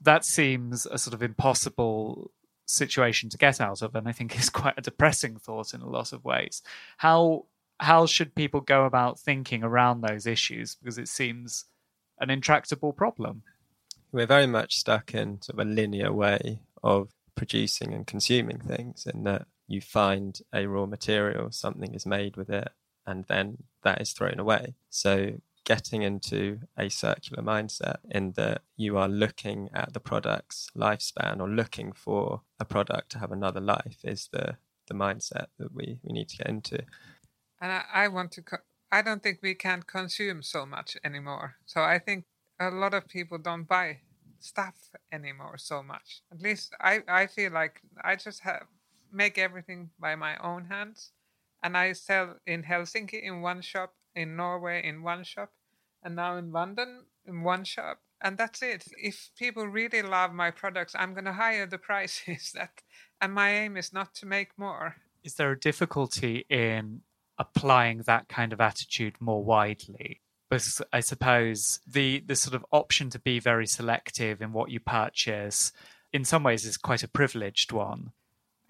That 0.00 0.24
seems 0.24 0.86
a 0.86 0.98
sort 0.98 1.14
of 1.14 1.22
impossible 1.22 2.30
situation 2.66 3.28
to 3.28 3.38
get 3.38 3.60
out 3.60 3.82
of 3.82 3.94
and 3.94 4.08
I 4.08 4.12
think 4.12 4.38
is 4.38 4.50
quite 4.50 4.74
a 4.76 4.82
depressing 4.82 5.36
thought 5.36 5.74
in 5.74 5.80
a 5.80 5.88
lot 5.88 6.12
of 6.12 6.24
ways. 6.24 6.62
How 6.98 7.46
how 7.78 8.04
should 8.04 8.34
people 8.34 8.60
go 8.60 8.84
about 8.84 9.18
thinking 9.18 9.64
around 9.64 10.02
those 10.02 10.26
issues 10.26 10.74
because 10.74 10.98
it 10.98 11.08
seems 11.08 11.64
an 12.18 12.28
intractable 12.28 12.92
problem? 12.92 13.42
We're 14.12 14.26
very 14.26 14.46
much 14.46 14.76
stuck 14.76 15.14
in 15.14 15.40
sort 15.40 15.58
of 15.58 15.66
a 15.66 15.70
linear 15.70 16.12
way 16.12 16.60
of 16.82 17.10
producing 17.34 17.94
and 17.94 18.06
consuming 18.06 18.58
things 18.58 19.06
in 19.06 19.24
that 19.24 19.46
you 19.66 19.80
find 19.80 20.38
a 20.52 20.66
raw 20.66 20.84
material, 20.84 21.50
something 21.52 21.94
is 21.94 22.04
made 22.04 22.36
with 22.36 22.50
it, 22.50 22.68
and 23.10 23.24
then 23.28 23.64
that 23.82 24.00
is 24.00 24.12
thrown 24.12 24.38
away. 24.38 24.74
So 24.88 25.40
getting 25.64 26.02
into 26.02 26.60
a 26.76 26.88
circular 26.88 27.42
mindset 27.42 27.98
in 28.10 28.32
that 28.32 28.62
you 28.76 28.96
are 28.96 29.08
looking 29.08 29.68
at 29.74 29.92
the 29.92 30.00
product's 30.00 30.68
lifespan 30.76 31.40
or 31.40 31.48
looking 31.48 31.92
for 31.92 32.42
a 32.58 32.64
product 32.64 33.10
to 33.12 33.18
have 33.18 33.32
another 33.32 33.60
life 33.60 33.98
is 34.04 34.28
the 34.32 34.56
the 34.86 34.94
mindset 34.94 35.46
that 35.58 35.72
we, 35.72 36.00
we 36.02 36.12
need 36.12 36.28
to 36.28 36.38
get 36.38 36.48
into. 36.48 36.78
And 37.60 37.70
I, 37.70 37.84
I 37.94 38.08
want 38.08 38.32
to. 38.32 38.42
Co- 38.42 38.66
I 38.90 39.02
don't 39.02 39.22
think 39.22 39.38
we 39.40 39.54
can 39.54 39.82
consume 39.82 40.42
so 40.42 40.66
much 40.66 40.96
anymore. 41.04 41.54
So 41.64 41.82
I 41.82 42.00
think 42.00 42.24
a 42.58 42.70
lot 42.70 42.92
of 42.92 43.06
people 43.06 43.38
don't 43.38 43.68
buy 43.68 43.98
stuff 44.40 44.74
anymore 45.12 45.58
so 45.58 45.80
much. 45.82 46.22
At 46.32 46.42
least 46.42 46.74
I 46.80 47.02
I 47.06 47.26
feel 47.26 47.52
like 47.52 47.82
I 48.02 48.16
just 48.16 48.40
have 48.40 48.66
make 49.12 49.38
everything 49.38 49.90
by 50.00 50.16
my 50.16 50.36
own 50.38 50.64
hands 50.64 51.12
and 51.62 51.76
I 51.76 51.92
sell 51.92 52.36
in 52.46 52.62
Helsinki 52.62 53.22
in 53.22 53.42
one 53.42 53.60
shop, 53.62 53.94
in 54.14 54.36
Norway 54.36 54.82
in 54.86 55.02
one 55.02 55.24
shop, 55.24 55.50
and 56.02 56.16
now 56.16 56.36
in 56.36 56.52
London 56.52 57.04
in 57.26 57.42
one 57.42 57.64
shop. 57.64 57.98
And 58.22 58.36
that's 58.36 58.62
it. 58.62 58.84
If 59.02 59.30
people 59.38 59.66
really 59.66 60.02
love 60.02 60.32
my 60.32 60.50
products, 60.50 60.94
I'm 60.94 61.14
going 61.14 61.24
to 61.24 61.32
higher 61.32 61.66
the 61.66 61.78
prices. 61.90 62.52
That, 62.54 62.82
and 63.20 63.32
my 63.32 63.50
aim 63.50 63.76
is 63.76 63.92
not 63.92 64.14
to 64.16 64.26
make 64.26 64.58
more. 64.58 64.96
Is 65.22 65.34
there 65.34 65.52
a 65.52 65.58
difficulty 65.58 66.46
in 66.48 67.02
applying 67.38 68.02
that 68.02 68.28
kind 68.28 68.52
of 68.52 68.60
attitude 68.60 69.14
more 69.20 69.42
widely? 69.42 70.20
Because 70.48 70.82
I 70.92 71.00
suppose 71.00 71.80
the 71.86 72.20
the 72.26 72.34
sort 72.34 72.54
of 72.54 72.66
option 72.72 73.08
to 73.10 73.18
be 73.18 73.38
very 73.38 73.66
selective 73.66 74.42
in 74.42 74.52
what 74.52 74.70
you 74.70 74.80
purchase, 74.80 75.72
in 76.12 76.24
some 76.24 76.42
ways, 76.42 76.64
is 76.64 76.76
quite 76.76 77.04
a 77.04 77.08
privileged 77.08 77.70
one 77.70 78.12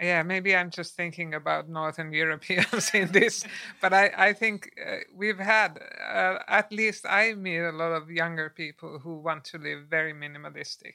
yeah, 0.00 0.22
maybe 0.22 0.56
I'm 0.56 0.70
just 0.70 0.96
thinking 0.96 1.34
about 1.34 1.68
Northern 1.68 2.12
Europeans 2.12 2.90
in 2.94 3.12
this, 3.12 3.44
but 3.80 3.92
I, 3.92 4.10
I 4.16 4.32
think 4.32 4.70
uh, 4.84 4.96
we've 5.14 5.38
had, 5.38 5.78
uh, 6.02 6.38
at 6.48 6.72
least 6.72 7.04
I 7.06 7.34
meet 7.34 7.58
a 7.58 7.72
lot 7.72 7.92
of 7.92 8.10
younger 8.10 8.50
people 8.50 8.98
who 8.98 9.18
want 9.18 9.44
to 9.44 9.58
live 9.58 9.86
very 9.90 10.14
minimalistic. 10.14 10.94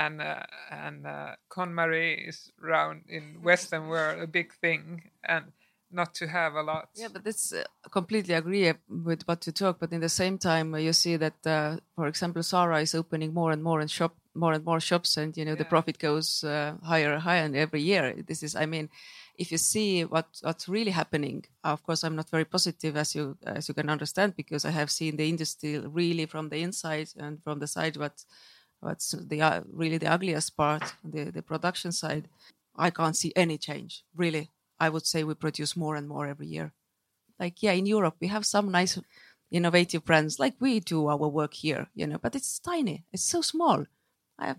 And 0.00 0.22
uh, 0.22 0.44
and 0.70 1.06
uh, 1.08 1.34
KonMari 1.50 2.28
is 2.28 2.52
around 2.62 3.02
in 3.08 3.42
Western 3.42 3.88
world 3.88 4.22
a 4.22 4.28
big 4.28 4.52
thing, 4.52 5.10
and 5.24 5.46
not 5.90 6.14
to 6.14 6.28
have 6.28 6.54
a 6.54 6.62
lot. 6.62 6.90
Yeah, 6.94 7.08
but 7.12 7.26
it's 7.26 7.52
uh, 7.52 7.64
completely 7.90 8.34
agree 8.34 8.72
with 8.88 9.26
what 9.26 9.46
you 9.46 9.52
talk. 9.52 9.80
But 9.80 9.92
in 9.92 10.00
the 10.00 10.08
same 10.08 10.38
time, 10.38 10.74
uh, 10.74 10.78
you 10.78 10.92
see 10.92 11.16
that, 11.16 11.46
uh, 11.46 11.78
for 11.96 12.06
example, 12.06 12.42
Zara 12.42 12.80
is 12.80 12.94
opening 12.94 13.34
more 13.34 13.50
and 13.50 13.62
more 13.62 13.80
and 13.80 13.90
shop 13.90 14.14
more 14.34 14.52
and 14.52 14.64
more 14.64 14.80
shops, 14.80 15.16
and 15.16 15.36
you 15.36 15.44
know 15.44 15.52
yeah. 15.52 15.58
the 15.58 15.64
profit 15.64 15.98
goes 15.98 16.44
uh, 16.44 16.74
higher 16.82 17.12
and 17.12 17.22
higher, 17.22 17.44
and 17.44 17.56
every 17.56 17.82
year 17.82 18.14
this 18.26 18.42
is. 18.42 18.54
I 18.54 18.66
mean, 18.66 18.88
if 19.36 19.52
you 19.52 19.58
see 19.58 20.04
what 20.04 20.26
what's 20.42 20.68
really 20.68 20.90
happening, 20.90 21.44
of 21.64 21.82
course, 21.82 22.04
I'm 22.04 22.16
not 22.16 22.30
very 22.30 22.44
positive 22.44 22.96
as 22.96 23.14
you 23.14 23.36
as 23.44 23.68
you 23.68 23.74
can 23.74 23.90
understand 23.90 24.36
because 24.36 24.64
I 24.64 24.70
have 24.70 24.90
seen 24.90 25.16
the 25.16 25.28
industry 25.28 25.78
really 25.78 26.26
from 26.26 26.48
the 26.48 26.62
inside 26.62 27.08
and 27.16 27.42
from 27.42 27.58
the 27.58 27.66
side 27.66 27.96
what 27.96 28.24
what's 28.80 29.10
the 29.12 29.42
uh, 29.42 29.60
really 29.72 29.98
the 29.98 30.12
ugliest 30.12 30.56
part, 30.56 30.94
the 31.04 31.30
the 31.30 31.42
production 31.42 31.92
side. 31.92 32.28
I 32.76 32.90
can't 32.90 33.16
see 33.16 33.32
any 33.34 33.58
change 33.58 34.04
really 34.14 34.50
I 34.80 34.88
would 34.88 35.06
say 35.06 35.24
we 35.24 35.34
produce 35.34 35.76
more 35.76 35.96
and 35.96 36.08
more 36.08 36.26
every 36.26 36.46
year. 36.46 36.72
Like, 37.38 37.62
yeah, 37.62 37.72
in 37.72 37.86
Europe, 37.86 38.16
we 38.20 38.28
have 38.28 38.46
some 38.46 38.70
nice 38.70 38.98
innovative 39.50 40.04
brands 40.04 40.38
like 40.38 40.54
we 40.60 40.80
do 40.80 41.08
our 41.08 41.28
work 41.28 41.54
here, 41.54 41.88
you 41.94 42.06
know, 42.06 42.18
but 42.18 42.34
it's 42.34 42.58
tiny. 42.58 43.04
It's 43.12 43.24
so 43.24 43.40
small. 43.40 43.86
I, 44.38 44.54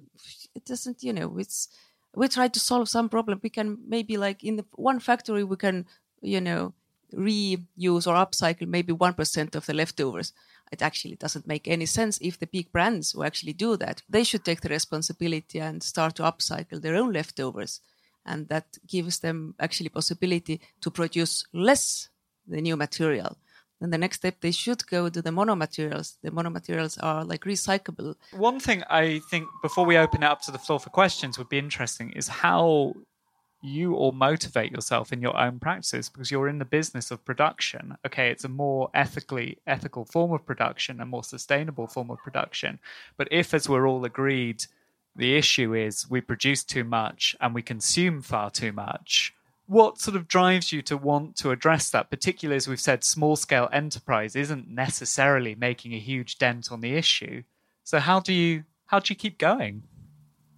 it 0.55 0.65
doesn't, 0.65 1.03
you 1.03 1.13
know, 1.13 1.37
it's, 1.37 1.69
we 2.15 2.27
try 2.27 2.47
to 2.47 2.59
solve 2.59 2.89
some 2.89 3.09
problem. 3.09 3.39
We 3.41 3.49
can 3.49 3.77
maybe 3.87 4.17
like 4.17 4.43
in 4.43 4.57
the 4.57 4.65
one 4.73 4.99
factory, 4.99 5.43
we 5.43 5.57
can, 5.57 5.85
you 6.21 6.41
know, 6.41 6.73
reuse 7.13 8.07
or 8.07 8.13
upcycle 8.13 8.67
maybe 8.67 8.93
1% 8.93 9.55
of 9.55 9.65
the 9.65 9.73
leftovers. 9.73 10.33
It 10.71 10.81
actually 10.81 11.15
doesn't 11.15 11.47
make 11.47 11.67
any 11.67 11.87
sense 11.87 12.19
if 12.21 12.37
the 12.37 12.45
big 12.45 12.71
brands 12.71 13.11
who 13.11 13.23
actually 13.23 13.53
do 13.53 13.77
that. 13.77 14.03
They 14.07 14.23
should 14.23 14.45
take 14.45 14.61
the 14.61 14.69
responsibility 14.69 15.59
and 15.59 15.81
start 15.81 16.15
to 16.15 16.23
upcycle 16.23 16.81
their 16.81 16.95
own 16.95 17.11
leftovers 17.11 17.81
and 18.25 18.47
that 18.49 18.77
gives 18.87 19.19
them 19.19 19.55
actually 19.59 19.89
possibility 19.89 20.61
to 20.81 20.91
produce 20.91 21.45
less 21.53 22.09
the 22.47 22.61
new 22.61 22.77
material 22.77 23.37
then 23.79 23.89
the 23.89 23.97
next 23.97 24.17
step 24.17 24.35
they 24.41 24.51
should 24.51 24.85
go 24.87 25.09
to 25.09 25.21
the 25.21 25.29
monomaterials. 25.29 26.15
The 26.21 26.31
monomaterials 26.31 26.97
are 27.01 27.23
like 27.23 27.43
recyclable. 27.45 28.15
One 28.31 28.59
thing 28.59 28.83
i 28.89 29.19
think 29.29 29.47
before 29.61 29.85
we 29.85 29.97
open 29.97 30.23
it 30.23 30.25
up 30.25 30.41
to 30.43 30.51
the 30.51 30.59
floor 30.59 30.79
for 30.79 30.89
questions 30.89 31.37
would 31.37 31.49
be 31.49 31.57
interesting 31.57 32.11
is 32.11 32.27
how 32.27 32.93
you 33.61 33.93
all 33.95 34.13
motivate 34.13 34.71
yourself 34.71 35.11
in 35.11 35.21
your 35.21 35.37
own 35.37 35.59
practices 35.59 36.07
because 36.07 36.31
you're 36.31 36.47
in 36.47 36.59
the 36.59 36.65
business 36.65 37.11
of 37.11 37.23
production. 37.25 37.97
Okay 38.05 38.29
it's 38.31 38.45
a 38.45 38.49
more 38.49 38.89
ethically 38.93 39.57
ethical 39.67 40.05
form 40.05 40.31
of 40.31 40.45
production 40.45 41.01
a 41.01 41.05
more 41.05 41.23
sustainable 41.23 41.87
form 41.87 42.09
of 42.11 42.19
production. 42.19 42.79
But 43.17 43.27
if 43.31 43.53
as 43.53 43.67
we're 43.67 43.87
all 43.87 44.05
agreed 44.05 44.65
the 45.15 45.35
issue 45.35 45.73
is 45.73 46.09
we 46.09 46.21
produce 46.21 46.63
too 46.63 46.83
much 46.83 47.35
and 47.41 47.53
we 47.53 47.61
consume 47.61 48.21
far 48.21 48.49
too 48.49 48.71
much. 48.71 49.33
What 49.69 49.99
sort 49.99 50.17
of 50.17 50.27
drives 50.27 50.71
you 50.71 50.81
to 50.81 50.97
want 50.97 51.35
to 51.37 51.51
address 51.51 51.91
that, 51.91 52.09
particularly 52.09 52.57
as 52.57 52.67
we've 52.67 52.79
said, 52.79 53.03
small 53.03 53.35
scale 53.35 53.69
enterprise 53.71 54.35
isn't 54.35 54.67
necessarily 54.67 55.53
making 55.53 55.93
a 55.93 55.99
huge 55.99 56.39
dent 56.39 56.71
on 56.71 56.81
the 56.81 56.95
issue. 56.95 57.43
So 57.83 57.99
how 57.99 58.19
do 58.19 58.33
you 58.33 58.63
how 58.87 58.97
do 58.97 59.11
you 59.11 59.15
keep 59.15 59.37
going? 59.37 59.83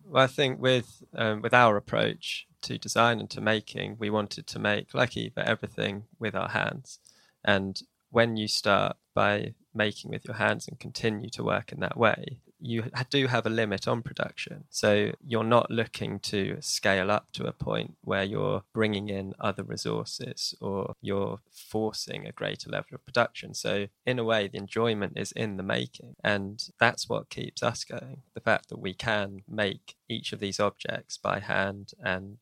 Well, 0.06 0.24
I 0.24 0.27
think 0.27 0.62
with 0.62 1.03
um, 1.13 1.41
with 1.41 1.53
our 1.53 1.75
approach 1.75 2.48
to 2.62 2.77
design 2.77 3.20
and 3.20 3.30
to 3.32 3.41
making, 3.41 3.98
we 4.00 4.10
wanted 4.10 4.48
to 4.48 4.60
make 4.60 4.94
like 4.94 5.18
Eva 5.18 5.46
everything 5.46 6.03
with 6.18 6.34
our 6.34 6.48
hands. 6.48 7.00
And 7.44 7.82
when 8.12 8.38
you 8.38 8.48
start 8.48 8.96
by 9.13 9.56
making 9.74 10.12
with 10.12 10.24
your 10.24 10.36
hands 10.36 10.70
and 10.70 10.80
continue 10.80 11.30
to 11.32 11.44
work 11.44 11.74
in 11.74 11.82
that 11.82 11.98
way, 11.98 12.39
you 12.62 12.84
do 13.10 13.28
have 13.28 13.45
a 13.45 13.50
limit 13.50 13.88
on 13.88 14.04
production. 14.04 14.65
So 14.69 15.12
you're 15.26 15.43
not 15.43 15.71
looking 15.71 16.19
to 16.19 16.58
scale 16.62 17.10
up 17.10 17.32
to 17.34 17.45
a 17.45 17.52
point 17.52 17.95
where 18.02 18.24
you're 18.24 18.63
bringing 18.74 19.10
in 19.10 19.34
other 19.39 19.63
resources 19.63 20.56
or 20.62 20.95
you're 21.02 21.39
forcing 21.52 22.28
a 22.28 22.32
greater 22.32 22.69
level 22.69 22.93
of 22.93 23.06
production. 23.06 23.54
So, 23.54 23.88
in 24.06 24.19
a 24.19 24.24
way, 24.24 24.47
the 24.47 24.60
enjoyment 24.60 25.13
is 25.17 25.32
in 25.32 25.58
the 25.58 25.63
making. 25.63 26.15
And 26.24 26.63
that's 26.80 27.10
what 27.10 27.30
keeps 27.30 27.63
us 27.63 27.84
going. 27.84 28.21
The 28.36 28.41
fact 28.41 28.69
that 28.69 28.80
we 28.80 28.93
can 28.93 29.41
make 29.47 29.95
each 30.08 30.32
of 30.32 30.39
these 30.39 30.60
objects 30.60 31.17
by 31.17 31.39
hand 31.39 31.93
and 32.04 32.38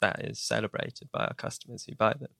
that 0.00 0.24
is 0.24 0.38
celebrated 0.38 1.08
by 1.12 1.24
our 1.24 1.34
customers 1.34 1.84
who 1.84 1.94
buy 1.94 2.14
them. 2.14 2.30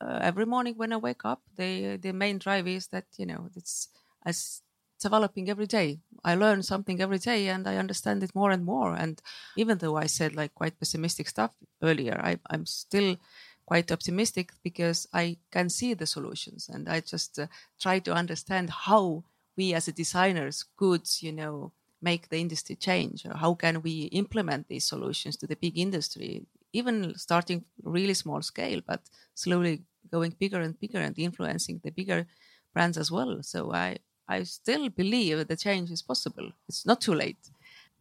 Uh, 0.00 0.18
every 0.20 0.44
morning 0.44 0.74
when 0.76 0.92
I 0.92 0.98
wake 0.98 1.24
up, 1.24 1.40
the 1.56 1.96
the 1.96 2.12
main 2.12 2.38
drive 2.38 2.68
is 2.68 2.88
that 2.88 3.06
you 3.16 3.24
know 3.24 3.48
it's 3.56 3.88
as 4.26 4.60
developing 5.00 5.48
every 5.50 5.66
day. 5.66 6.00
I 6.24 6.34
learn 6.34 6.62
something 6.62 7.00
every 7.00 7.18
day 7.18 7.48
and 7.48 7.66
I 7.68 7.76
understand 7.76 8.22
it 8.22 8.34
more 8.34 8.50
and 8.50 8.64
more. 8.64 8.94
And 8.94 9.20
even 9.56 9.78
though 9.78 9.96
I 9.96 10.06
said 10.06 10.34
like 10.34 10.54
quite 10.54 10.78
pessimistic 10.78 11.28
stuff 11.28 11.54
earlier, 11.82 12.18
I, 12.22 12.38
I'm 12.50 12.66
still 12.66 13.16
quite 13.66 13.90
optimistic 13.90 14.52
because 14.62 15.06
I 15.12 15.38
can 15.50 15.68
see 15.68 15.94
the 15.94 16.06
solutions 16.06 16.68
and 16.68 16.88
I 16.88 17.00
just 17.00 17.38
uh, 17.38 17.46
try 17.80 17.98
to 18.00 18.12
understand 18.14 18.70
how 18.70 19.24
we 19.56 19.74
as 19.74 19.86
designers 19.86 20.64
could, 20.76 21.06
you 21.20 21.32
know, 21.32 21.72
make 22.00 22.28
the 22.28 22.38
industry 22.38 22.76
change 22.76 23.24
or 23.26 23.34
how 23.36 23.54
can 23.54 23.82
we 23.82 24.04
implement 24.12 24.68
these 24.68 24.84
solutions 24.86 25.36
to 25.38 25.46
the 25.46 25.56
big 25.56 25.78
industry, 25.78 26.46
even 26.72 27.16
starting 27.16 27.64
really 27.82 28.14
small 28.14 28.42
scale, 28.42 28.80
but 28.86 29.00
slowly 29.34 29.82
going 30.12 30.30
bigger 30.38 30.60
and 30.60 30.78
bigger 30.78 31.00
and 31.00 31.18
influencing 31.18 31.80
the 31.82 31.90
bigger 31.90 32.26
brands 32.72 32.98
as 32.98 33.10
well. 33.10 33.42
So 33.42 33.72
I, 33.72 33.98
I 34.28 34.42
still 34.44 34.88
believe 34.88 35.46
the 35.46 35.56
change 35.56 35.90
is 35.90 36.02
possible. 36.02 36.52
It's 36.68 36.86
not 36.86 37.00
too 37.00 37.14
late. 37.14 37.50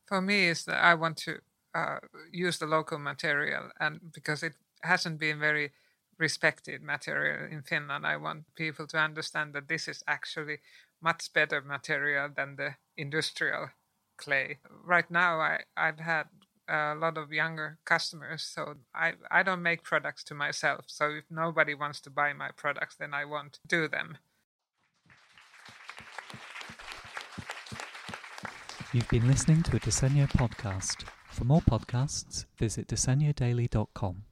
For 0.07 0.21
me, 0.21 0.47
is 0.47 0.65
that 0.65 0.83
I 0.83 0.95
want 0.95 1.17
to 1.17 1.39
uh, 1.73 1.99
use 2.31 2.57
the 2.57 2.65
local 2.65 2.99
material, 2.99 3.69
and 3.79 3.99
because 4.13 4.43
it 4.43 4.53
hasn't 4.81 5.19
been 5.19 5.39
very 5.39 5.71
respected 6.17 6.81
material 6.81 7.51
in 7.51 7.61
Finland, 7.61 8.05
I 8.05 8.17
want 8.17 8.45
people 8.55 8.87
to 8.87 8.97
understand 8.97 9.53
that 9.53 9.67
this 9.67 9.87
is 9.87 10.03
actually 10.07 10.59
much 11.01 11.33
better 11.33 11.61
material 11.61 12.29
than 12.35 12.55
the 12.55 12.75
industrial 12.97 13.69
clay. 14.17 14.59
Right 14.83 15.09
now, 15.11 15.39
I 15.39 15.63
I've 15.75 15.99
had 15.99 16.27
a 16.67 16.95
lot 16.95 17.17
of 17.17 17.31
younger 17.31 17.77
customers, 17.85 18.43
so 18.43 18.75
I 18.93 19.13
I 19.29 19.43
don't 19.43 19.61
make 19.61 19.83
products 19.83 20.23
to 20.25 20.35
myself. 20.35 20.85
So 20.87 21.09
if 21.09 21.25
nobody 21.29 21.75
wants 21.75 21.99
to 22.01 22.09
buy 22.09 22.33
my 22.33 22.51
products, 22.55 22.95
then 22.95 23.13
I 23.13 23.25
won't 23.25 23.59
do 23.67 23.87
them. 23.87 24.17
You've 28.95 29.09
been 29.09 29.27
listening 29.27 29.61
to 29.63 29.75
a 29.75 29.79
Disegno 29.81 30.25
podcast. 30.25 31.03
For 31.25 31.43
more 31.43 31.59
podcasts, 31.59 32.45
visit 32.57 32.87
disegnodaily.com. 32.87 34.24